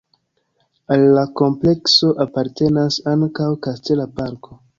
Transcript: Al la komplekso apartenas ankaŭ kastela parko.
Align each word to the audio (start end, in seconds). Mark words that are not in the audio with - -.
Al 0.95 1.03
la 1.17 1.25
komplekso 1.41 2.09
apartenas 2.25 2.99
ankaŭ 3.13 3.53
kastela 3.69 4.11
parko. 4.19 4.61